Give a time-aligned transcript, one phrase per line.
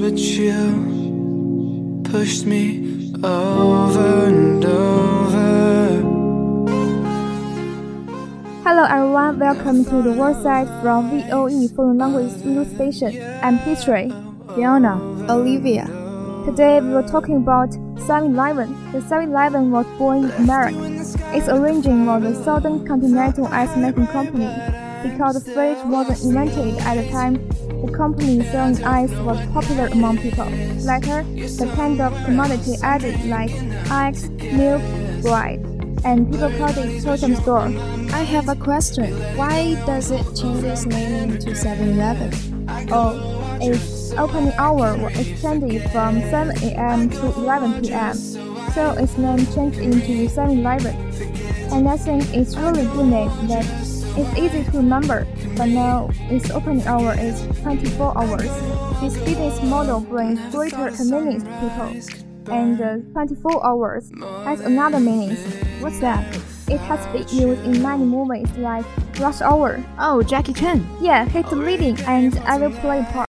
[0.00, 6.00] But you pushed me over and over.
[8.64, 13.40] Hello everyone, welcome to the World Says from VOE Foreign Language Radio Station.
[13.42, 14.27] I'm Petre.
[14.58, 14.98] Fiona.
[15.30, 15.86] Olivia.
[16.44, 17.70] Today we were talking about
[18.08, 18.90] 7-Eleven.
[18.90, 20.76] The 7-Eleven was born in America.
[21.32, 24.50] Its origin was the Southern Continental Ice Making Company.
[25.08, 27.34] Because the fridge wasn't invented at the time,
[27.86, 30.46] the company selling ice was popular among people.
[30.82, 33.52] Later, the kind of commodity added like
[33.92, 34.82] eggs, milk,
[35.22, 35.60] bread,
[36.04, 37.68] and people called it totem store.
[38.12, 39.14] I have a question.
[39.36, 42.66] Why does it change its name into 7-Eleven?
[42.90, 47.10] Oh, its opening hour was extended from 7 a.m.
[47.10, 48.14] to 11 p.m.
[48.72, 50.94] So its name changed into 7-Eleven.
[51.72, 53.64] And I think it's really good name that
[54.16, 55.26] it's easy to remember.
[55.56, 58.50] But now its opening hour is 24 hours.
[59.00, 62.54] This business model brings greater convenience to people.
[62.54, 64.10] And uh, 24 hours
[64.44, 65.36] has another meaning.
[65.80, 66.24] What's that?
[66.68, 68.84] It has been used in many movies like
[69.18, 69.84] Rush Hour.
[69.98, 70.86] Oh, Jackie Chan.
[71.00, 73.27] Yeah, he's the leading and I will play part.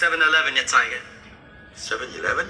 [0.00, 1.02] 7-Eleven jetzt eingehen.
[1.76, 2.46] 7-Eleven?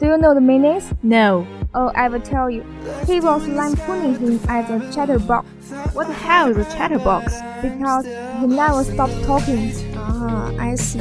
[0.00, 0.94] Do you know the meanings?
[1.02, 1.46] No.
[1.74, 2.64] Oh, I will tell you.
[3.06, 5.46] He was lampooning him as a chatterbox.
[5.92, 7.34] What the hell is a chatterbox?
[7.60, 9.72] Because he never stops talking.
[9.94, 11.00] Ah, I see.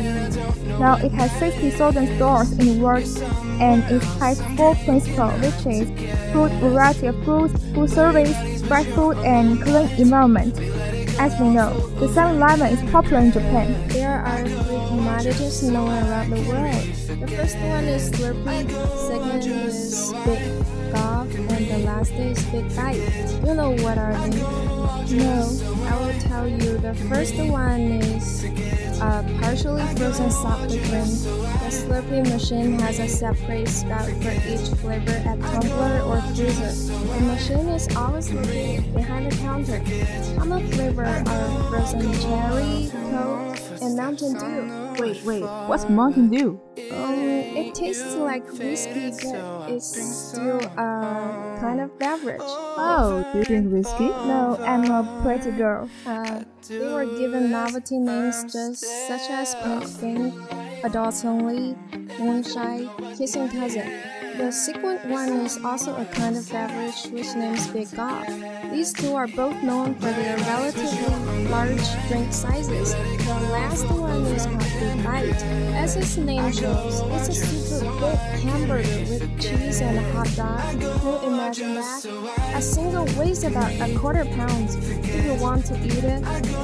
[0.80, 3.08] Now it has 60,000 stores in the world
[3.62, 5.88] and it has four principles, which is
[6.34, 8.36] food variety of foods, food service,
[8.68, 10.60] fresh food, and clean environment.
[11.22, 13.88] As we know, the 7-Eleven is popular in Japan.
[13.90, 17.20] There are three commodities known around the world.
[17.22, 18.66] The first one is Slurpee,
[19.08, 20.42] second is Big
[20.92, 23.06] Gulp, and the last is Big Bite.
[23.46, 24.36] You know what are they?
[25.20, 25.46] No,
[25.86, 26.21] I will.
[26.92, 28.44] The first one is
[29.00, 30.92] a partially frozen soft drink.
[30.92, 36.92] The Slurpee machine has a separate spout for each flavor at tumbler or freezer.
[36.92, 39.82] The machine is always located behind the counter.
[40.38, 43.51] Common flavor are frozen cherry, coke,
[44.12, 45.02] Mountain Dew.
[45.02, 45.42] Wait, wait.
[45.42, 46.60] What's Mountain Dew?
[46.92, 52.42] Um, it tastes like whiskey, but it's still a kind of beverage.
[52.42, 54.10] Oh, do you drink whiskey?
[54.10, 55.90] No, I'm a pretty girl.
[56.06, 60.34] Uh, they were given novelty names just such as Pink Fink,
[60.84, 61.78] Adults Only,
[62.20, 63.88] Moonshine, Kissing Cousin.
[64.38, 68.28] The second one is also a kind of beverage which names Big Gulp.
[68.72, 72.94] These two are both known for their relatively large drink sizes.
[72.94, 75.44] The last one is called Big Bite.
[75.76, 80.80] As its name shows, it's a super big hamburger with cheese and a hot dog.
[80.80, 82.06] Can you imagine that?
[82.56, 84.70] A single weighs about a quarter pound.
[85.04, 86.22] If you want to eat it,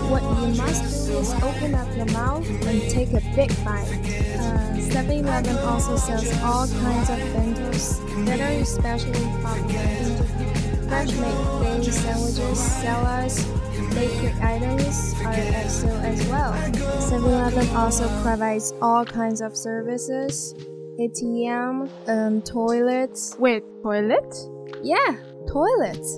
[0.09, 4.36] what you must do is open up your mouth and take a big bite.
[4.57, 10.89] Uh, 7-Eleven also sells all kinds of bentos that are especially popular in Japan.
[10.89, 13.45] Fresh made daily sandwiches, salads,
[13.93, 16.53] bakery items are at sale as well.
[16.97, 20.55] 7-Eleven also provides all kinds of services,
[20.99, 23.35] ATM, um, toilets.
[23.37, 24.33] Wait, toilet?
[24.81, 25.17] Yeah,
[25.47, 26.17] toilets.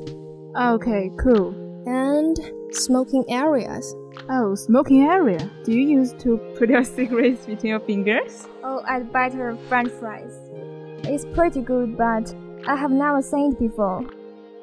[0.57, 1.51] Okay, cool.
[1.85, 2.37] And
[2.71, 3.95] smoking areas.
[4.29, 5.49] Oh, smoking area.
[5.63, 8.47] Do you use to put your cigarettes between your fingers?
[8.63, 10.37] Oh, I'd better French fries.
[11.03, 12.33] It's pretty good, but
[12.67, 14.05] I have never seen it before.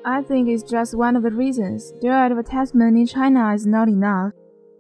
[0.05, 1.93] I think it's just one of the reasons.
[2.01, 4.33] Their advertisement in China is not enough.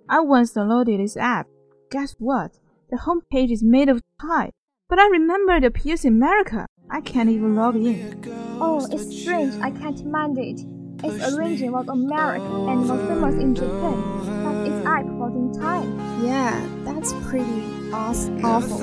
[0.08, 1.48] I once downloaded this app.
[1.90, 2.52] Guess what?
[2.90, 4.50] The homepage is made of Thai.
[4.88, 6.66] But I remember it appears in America.
[6.88, 8.22] I can't even log in.
[8.60, 9.54] Oh, it's strange.
[9.60, 10.60] I can't mind it.
[11.04, 14.02] Its origin was American and was famous in Japan,
[14.44, 15.84] but its app was in Thai.
[16.24, 18.78] Yeah, that's pretty awful.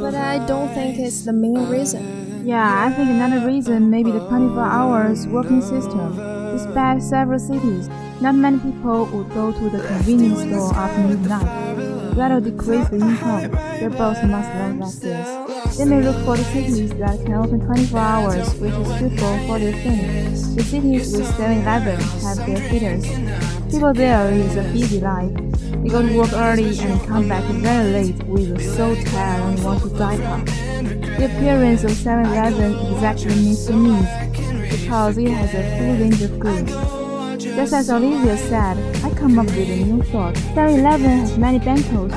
[0.00, 2.46] But I don't think it's the main reason.
[2.46, 6.16] Yeah, I think another reason may be the 24 hours working system.
[6.52, 7.88] Despite several cities,
[8.20, 12.14] not many people would go to the convenience store after midnight.
[12.14, 13.50] That'll decrease the income.
[13.96, 15.57] Boss must learn like this.
[15.78, 19.60] They may look for the cities that can open 24 hours, which is suitable for
[19.60, 20.34] their thing.
[20.56, 23.06] The cities with 7-Eleven have their hitters.
[23.70, 25.32] People there live a busy life.
[25.80, 29.80] They go to work early and come back very late with so tired and want
[29.84, 30.44] to die up.
[30.46, 36.40] The appearance of 7-Eleven exactly meets the needs because it has a full range of
[36.40, 36.72] goods.
[37.44, 40.34] Just as Olivia said, I come up with a new thought.
[40.34, 42.12] 7-Eleven has many bentos,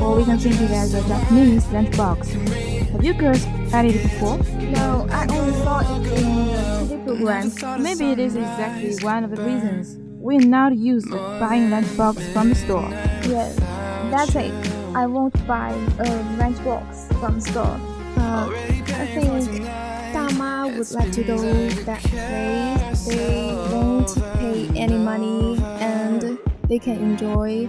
[0.00, 2.61] or we can think it as a Japanese lunchbox.
[3.02, 4.38] You girls had it before?
[4.38, 7.82] No, I only saw it in the program.
[7.82, 12.50] Maybe it is exactly one of the reasons we're not used to buying lunchbox from
[12.50, 12.88] the store.
[13.26, 13.56] Yes,
[14.12, 14.52] that's it.
[14.94, 16.06] I won't buy a
[16.38, 17.80] lunchbox from the store.
[18.18, 18.48] Uh,
[18.94, 19.64] I think
[20.12, 23.06] Dama would like to go that place.
[23.08, 26.38] They won't pay any money and
[26.68, 27.68] they can enjoy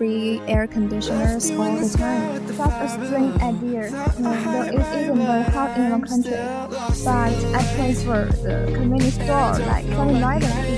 [0.00, 2.40] free air conditioners all the time.
[2.56, 3.90] Such a strange idea.
[4.16, 6.40] though it isn't very hot in one country.
[7.04, 10.70] But I prefer the convenience store like 7-Eleven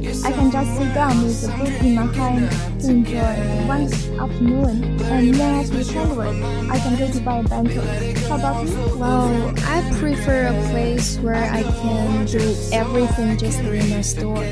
[0.00, 2.50] because I can just sit down with a book in my hand
[2.82, 3.36] to enjoy
[3.70, 3.86] one
[4.18, 4.82] afternoon.
[5.06, 7.82] And when I feel hungry, I can go to buy a bento.
[8.26, 8.98] How about you?
[8.98, 12.42] Well, I prefer a place where I can do
[12.72, 14.42] everything just in a store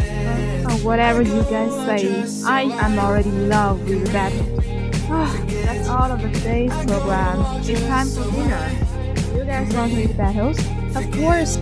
[0.83, 4.45] Uh, whatever you guys say, I am already in love with the battle.
[5.12, 7.39] Oh, that's all of the today's program.
[7.63, 8.69] It's time for dinner.
[9.36, 10.59] You guys want to eat battles?
[10.95, 11.57] Of course.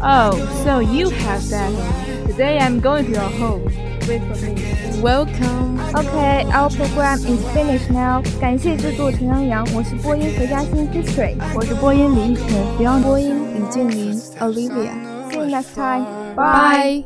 [0.00, 2.26] Oh, so you have battle.
[2.26, 3.64] Today I'm going to your home.
[4.08, 5.02] Wait for me.
[5.02, 5.78] Welcome.
[5.94, 8.22] Okay, our program is finished now.
[8.40, 12.46] 感谢制作陈阳阳，我是播音何嘉欣 History，我是播音李雨晨
[12.78, 16.06] Fiona，播音李静林 Olivia。See you next time.
[16.34, 17.04] Bye.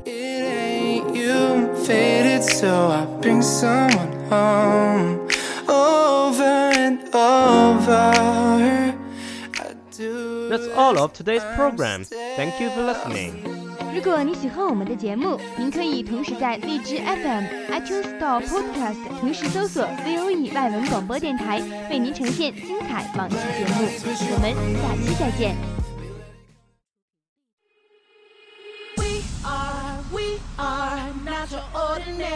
[1.28, 5.28] You faded, so I bring someone home
[5.68, 8.94] over and over.
[10.50, 12.06] That's all of today's program.
[12.36, 13.34] Thank you for listening.
[13.94, 23.88] 如果你喜欢我们的节目，您可以同时在荔枝 FM、iTunes Store、Podcast 同时搜索 VOE 外文广播电台，为您呈现精彩往期节目。
[24.34, 25.77] 我们下期再见。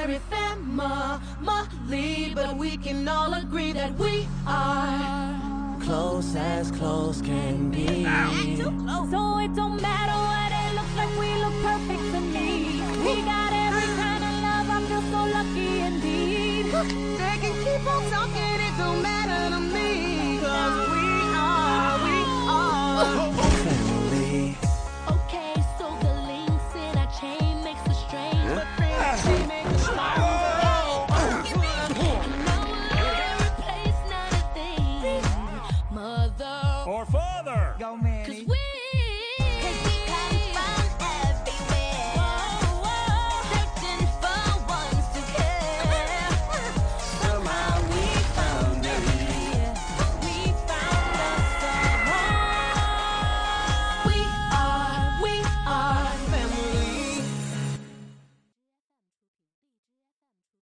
[0.02, 1.20] Ordinary family,
[2.34, 8.04] but we can all agree that we are close as close can be.
[8.04, 8.86] So it don't